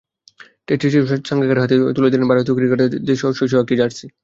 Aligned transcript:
টেস্টের 0.67 0.91
শেষেও 0.93 1.05
সাঙ্গাকারার 1.29 1.63
হাতে 1.63 1.75
তুলে 1.95 2.11
দিলেন 2.11 2.27
ভারতীয় 2.31 2.55
ক্রিকেটারদের 2.57 3.17
সইসহ 3.39 3.59
একটি 3.63 3.75
জার্সি। 3.79 4.05